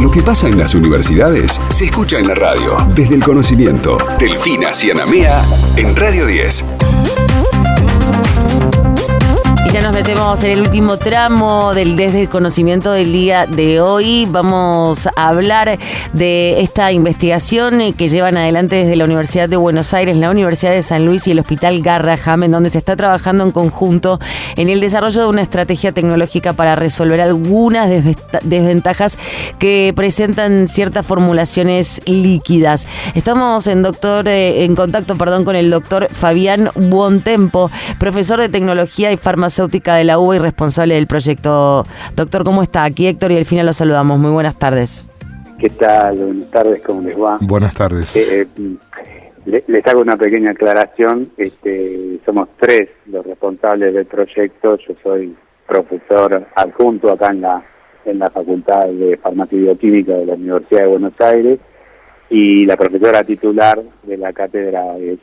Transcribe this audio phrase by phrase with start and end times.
[0.00, 2.76] Lo que pasa en las universidades se escucha en la radio.
[2.94, 3.98] Desde el conocimiento.
[4.18, 5.42] Delfina Cianamea
[5.76, 6.64] en Radio 10.
[9.82, 14.26] Nos metemos en el último tramo del Desde el Conocimiento del día de hoy.
[14.28, 15.78] Vamos a hablar
[16.12, 20.82] de esta investigación que llevan adelante desde la Universidad de Buenos Aires, la Universidad de
[20.82, 24.18] San Luis y el Hospital Garraham, en donde se está trabajando en conjunto
[24.56, 27.88] en el desarrollo de una estrategia tecnológica para resolver algunas
[28.42, 29.16] desventajas
[29.58, 32.86] que presentan ciertas formulaciones líquidas.
[33.14, 39.12] Estamos en doctor eh, en contacto, perdón, con el doctor Fabián Buontempo, profesor de tecnología
[39.12, 39.16] y
[39.68, 41.86] farmacéutico de la UBA y responsable del proyecto.
[42.16, 42.84] Doctor, ¿cómo está?
[42.84, 44.18] Aquí Héctor y al final los saludamos.
[44.18, 45.04] Muy buenas tardes.
[45.58, 46.16] ¿Qué tal?
[46.16, 47.38] Buenas tardes, ¿cómo les va?
[47.40, 48.14] Buenas tardes.
[48.16, 48.46] Eh,
[49.46, 51.28] eh, les hago una pequeña aclaración.
[51.36, 54.78] Este, somos tres los responsables del proyecto.
[54.78, 55.34] Yo soy
[55.66, 57.62] profesor adjunto acá en la,
[58.04, 61.58] en la Facultad de Farmacia y Bioquímica de la Universidad de Buenos Aires
[62.30, 65.18] y la profesora titular de la cátedra es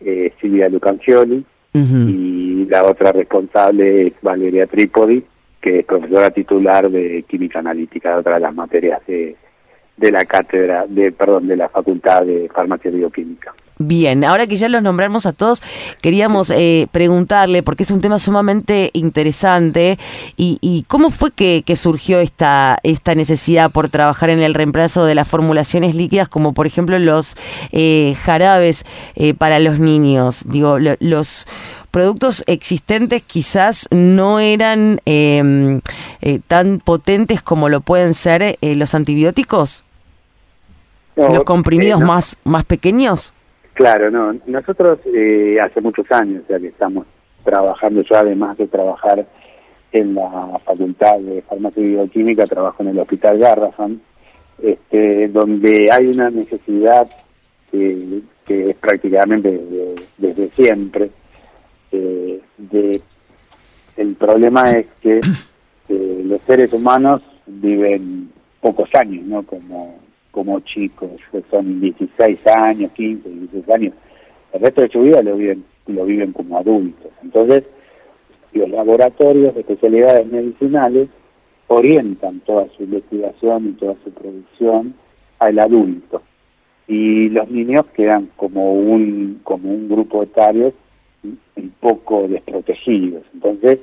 [0.00, 2.37] eh, Silvia Lucancioli y
[2.68, 5.24] la otra responsable es Valeria Trípodi,
[5.60, 9.36] que es profesora titular de Química Analítica, otra de las materias de,
[9.96, 13.54] de la cátedra, de perdón, de la Facultad de Farmacia y Bioquímica.
[13.80, 15.62] Bien, ahora que ya los nombramos a todos,
[16.02, 19.98] queríamos eh, preguntarle, porque es un tema sumamente interesante,
[20.36, 25.28] y, cómo fue que, surgió esta, esta necesidad por trabajar en el reemplazo de las
[25.28, 27.36] formulaciones líquidas, como por ejemplo los
[27.70, 30.44] eh, jarabes eh, para los niños.
[30.48, 31.46] Digo, los
[31.90, 35.80] productos existentes quizás no eran em,
[36.46, 39.84] tan potentes como lo pueden ser los antibióticos.
[41.16, 43.32] los comprimidos más, más pequeños.
[43.78, 44.34] Claro, no.
[44.46, 47.06] Nosotros eh, hace muchos años ya que estamos
[47.44, 49.24] trabajando, yo además de trabajar
[49.92, 54.00] en la Facultad de Farmacia y Bioquímica, trabajo en el Hospital Garrafan,
[54.60, 57.08] este, donde hay una necesidad
[57.70, 59.60] que, es prácticamente
[60.16, 61.10] desde, siempre.
[61.92, 63.00] Eh, de,
[63.96, 65.20] el problema es que
[65.88, 69.42] eh, los seres humanos viven pocos años, ¿no?
[69.44, 73.94] Como como chicos, que son 16 años, 15, 16 años,
[74.52, 77.10] el resto de su vida lo viven, lo viven como adultos.
[77.24, 77.64] Entonces,
[78.52, 81.08] los laboratorios de especialidades medicinales
[81.66, 84.94] orientan toda su investigación y toda su producción
[85.40, 86.22] al adulto.
[86.86, 90.72] Y los niños quedan como un, como un grupo etario
[91.58, 93.22] un poco desprotegidos.
[93.34, 93.78] Entonces,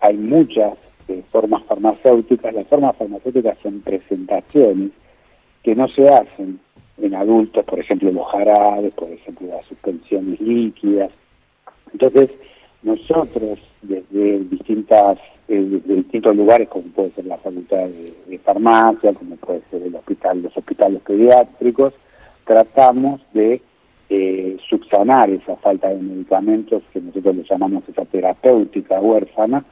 [0.00, 0.74] hay muchas
[1.08, 2.54] eh, formas farmacéuticas.
[2.54, 4.90] Las formas farmacéuticas son presentaciones
[5.62, 6.60] que no se hacen
[6.98, 11.10] en adultos, por ejemplo los jarabes, por ejemplo las suspensiones líquidas.
[11.92, 12.30] Entonces,
[12.82, 19.62] nosotros desde distintas eh, distintos lugares, como puede ser la facultad de, farmacia, como puede
[19.70, 21.94] ser el hospital, los hospitales pediátricos,
[22.44, 23.60] tratamos de
[24.10, 29.64] eh, subsanar esa falta de medicamentos que nosotros le llamamos esa terapéutica huérfana,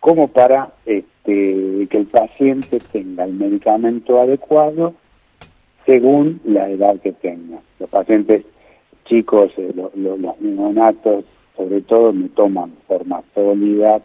[0.00, 4.94] como para este, que el paciente tenga el medicamento adecuado
[5.86, 7.58] según la edad que tenga.
[7.78, 8.44] Los pacientes
[9.04, 11.24] chicos, eh, los neonatos,
[11.56, 14.00] sobre todo, no toman forma sólida,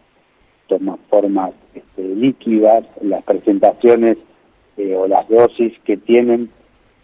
[0.67, 4.17] toman formas este, líquidas, las presentaciones
[4.77, 6.49] eh, o las dosis que tienen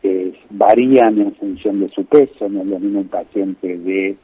[0.03, 4.17] eh, varían en función de su peso, no es lo mismo un paciente de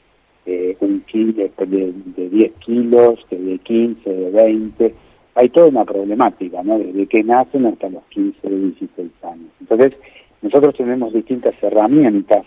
[0.79, 4.95] un kilo, de, de 10 kilos de 15, de 20,
[5.35, 6.79] hay toda una problemática, ¿no?
[6.79, 9.51] Desde que nacen hasta los 15, 16 años.
[9.59, 9.93] Entonces,
[10.41, 12.43] nosotros tenemos distintas herramientas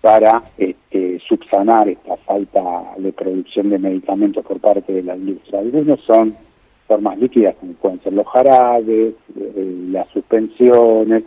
[0.00, 2.60] para este, subsanar esta falta
[2.98, 5.60] de producción de medicamentos por parte de la industria.
[5.60, 6.34] Algunos son
[6.86, 11.24] formas líquidas como pueden ser los jarabes, eh, las suspensiones,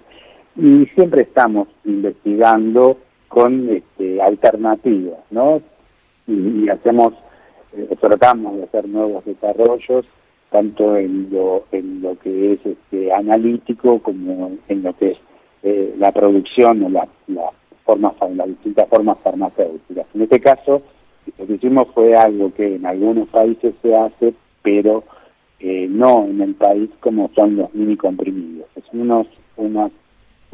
[0.56, 5.62] y siempre estamos investigando con este, alternativas, ¿no?
[6.28, 7.14] Y, hacemos,
[7.74, 10.06] eh, tratamos de hacer nuevos desarrollos,
[10.50, 15.18] tanto en lo, en lo que es este, analítico como en lo que es
[15.64, 17.52] eh, la producción o la, la
[17.86, 20.08] formas, las distintas formas farmacéuticas.
[20.14, 20.82] En este caso,
[21.38, 25.04] lo que hicimos fue algo que en algunos países se hace, pero
[25.60, 28.68] eh, no en el país como son los mini comprimidos.
[28.90, 29.28] Son unos,
[29.58, 29.92] unos,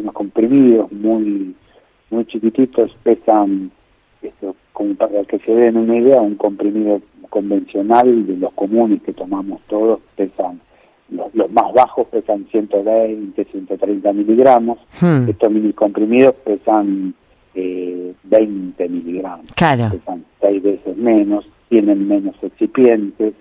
[0.02, 1.56] unos comprimidos muy,
[2.10, 3.72] muy chiquititos, pesan,
[4.22, 9.14] esto, como para que se den una idea, un comprimido convencional de los comunes que
[9.14, 10.60] tomamos todos pesan
[11.12, 15.30] los, más bajos pesan 120, 130 miligramos, hmm.
[15.30, 17.14] estos mini comprimidos pesan
[17.54, 23.34] eh, 20 miligramos, pesan seis veces menos, tienen menos excipientes,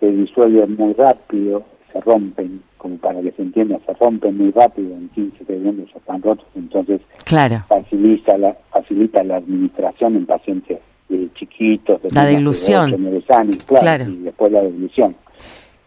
[0.00, 1.62] se disuelven muy rápido,
[1.96, 5.98] se rompen, como para que se entienda, se rompen muy rápido, en 15 segundos ya
[5.98, 7.64] están rotos, entonces claro.
[7.68, 10.78] facilita, la, facilita la administración en pacientes
[11.08, 12.94] eh, chiquitos, de la dilución,
[13.28, 15.16] años, claro, y después la dilución.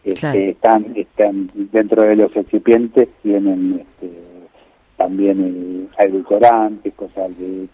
[0.04, 4.12] Este, están, están dentro de los excipientes, tienen este,
[4.98, 7.68] también edulcorantes, cosas de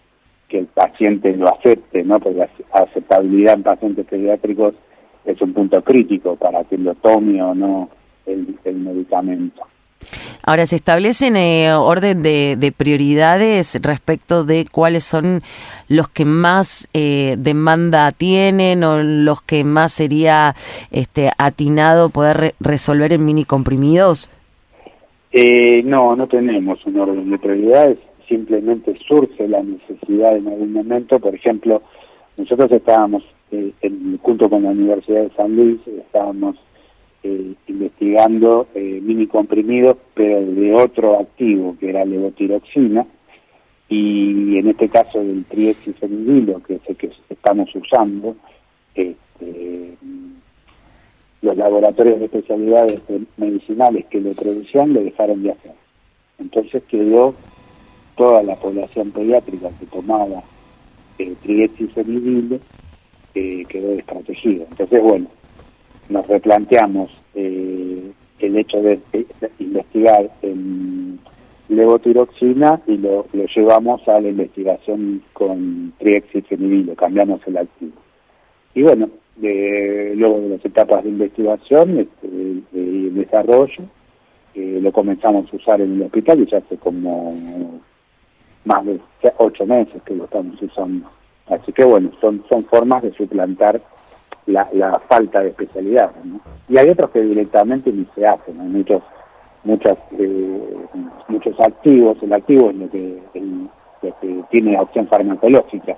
[0.48, 2.20] que el paciente lo acepte, ¿no?
[2.20, 4.74] Porque la aceptabilidad en pacientes pediátricos
[5.24, 7.88] es un punto crítico para que lo tome o no
[8.26, 9.62] el, medicamento.
[10.44, 15.42] Ahora, ¿se establecen eh, orden de, prioridades respecto de cuáles son
[15.88, 20.54] los que más eh, demanda tienen o los que más sería
[20.90, 24.30] este, atinado poder resolver en mini comprimidos?
[25.32, 31.18] Eh, no, no tenemos un orden de prioridades simplemente surge la necesidad en algún momento.
[31.18, 31.82] Por ejemplo,
[32.36, 33.72] nosotros estábamos, eh,
[34.20, 36.56] junto con la Universidad de San Luis, estábamos
[37.22, 43.06] eh, investigando eh, mini comprimidos, pero de otro activo, que era levotiroxina,
[43.88, 48.36] y en este caso del triexifenidilo, que es el que estamos usando,
[48.94, 49.96] este,
[51.42, 53.00] los laboratorios de especialidades
[53.36, 55.74] medicinales que lo producían lo dejaron de hacer.
[56.38, 57.34] Entonces quedó
[58.16, 60.42] toda la población pediátrica que tomaba
[61.18, 62.60] eh, triexifenidil
[63.34, 64.64] eh, quedó desprotegida.
[64.70, 65.28] Entonces, bueno,
[66.08, 69.00] nos replanteamos eh, el hecho de,
[69.58, 71.18] investigar en
[71.68, 77.92] levotiroxina y lo, llevamos a la investigación con triexifenidil, cambiamos el activo.
[78.74, 79.08] Y bueno,
[79.40, 82.28] luego de las etapas de investigación este,
[82.72, 83.84] y desarrollo,
[84.54, 87.80] eh, lo comenzamos a usar en el hospital y ya hace como
[88.64, 88.98] más de
[89.38, 91.08] ocho meses que lo estamos usando.
[91.48, 93.80] Así que bueno, son, son formas de suplantar
[94.46, 96.10] la, la falta de especialidad.
[96.68, 99.02] Y hay otros que directamente ni se hacen, hay muchos
[99.64, 100.76] muchas eh,
[101.28, 103.22] muchos activos, el activo es lo que,
[104.50, 105.96] tiene opción farmacológica.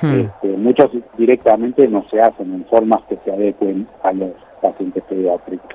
[0.00, 0.20] Hmm.
[0.20, 4.30] Este, muchos directamente no se hacen en formas que se adecuen a los
[4.62, 5.68] pacientes pediátricos.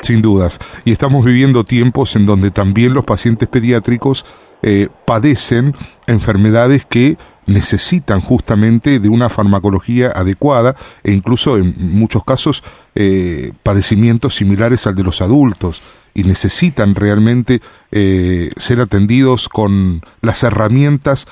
[0.00, 0.58] Sin dudas.
[0.84, 4.24] Y estamos viviendo tiempos en donde también los pacientes pediátricos
[4.62, 5.74] eh, padecen
[6.06, 7.16] enfermedades que
[7.46, 12.62] necesitan justamente de una farmacología adecuada e incluso en muchos casos
[12.94, 15.82] eh, padecimientos similares al de los adultos
[16.14, 17.60] y necesitan realmente
[17.92, 21.26] eh, ser atendidos con las herramientas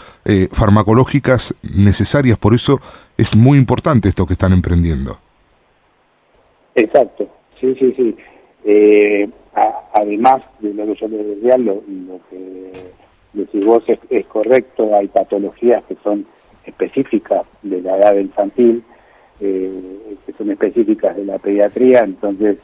[0.52, 2.38] farmacológicas necesarias.
[2.38, 2.80] Por eso
[3.16, 5.16] es muy importante esto que están emprendiendo.
[6.74, 7.28] Exacto,
[7.60, 8.16] sí, sí, sí.
[9.94, 11.80] además de lo que yo les decía, lo
[12.28, 13.03] que
[13.34, 16.26] decir vos es, correcto, hay patologías que son
[16.64, 18.82] específicas de la edad infantil,
[19.40, 22.58] eh, que son específicas de la pediatría, entonces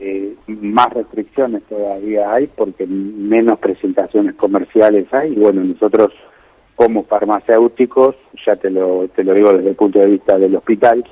[0.00, 5.32] eh, más restricciones todavía hay porque menos presentaciones comerciales hay.
[5.32, 6.12] Y bueno, nosotros
[6.74, 11.04] como farmacéuticos, ya te lo, te lo digo desde el punto de vista del hospital,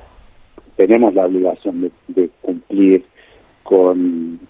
[0.76, 3.04] tenemos la obligación de, cumplir
[3.62, 4.40] con,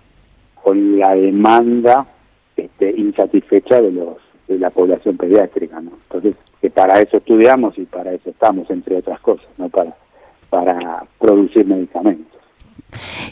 [0.54, 2.06] con la demanda
[2.56, 4.16] este, insatisfecha de los
[4.50, 5.92] de la población pediátrica, ¿no?
[6.02, 9.68] Entonces, que para eso estudiamos y para eso estamos, entre otras cosas, ¿no?
[9.68, 9.94] Para,
[10.50, 12.26] para producir medicamentos.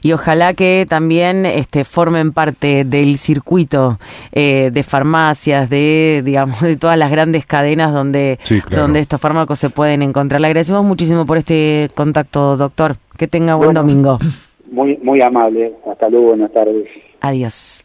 [0.03, 3.99] Y ojalá que también este, formen parte del circuito
[4.31, 8.39] eh, de farmacias, de digamos, de todas las grandes cadenas donde,
[8.71, 10.41] donde estos fármacos se pueden encontrar.
[10.41, 12.97] Le agradecemos muchísimo por este contacto, doctor.
[13.17, 14.19] Que tenga buen domingo.
[14.71, 15.73] Muy, muy amable.
[15.91, 16.87] Hasta luego, buenas tardes.
[17.21, 17.85] Adiós.